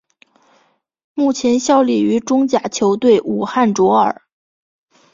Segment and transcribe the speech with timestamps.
[1.13, 4.23] 目前效力于中甲球队武汉卓尔。